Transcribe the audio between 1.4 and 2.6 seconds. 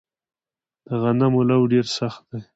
لوو ډیر سخت دی